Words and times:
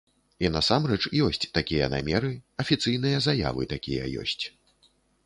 І 0.47 0.49
насамрэч 0.53 0.97
ёсць 1.25 1.43
такія 1.57 1.89
намеры, 1.95 2.31
афіцыйныя 2.63 3.21
заявы 3.27 3.69
такія 3.75 4.09
ёсць. 4.23 4.43